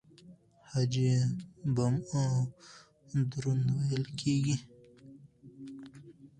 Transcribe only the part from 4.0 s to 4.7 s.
کېږي.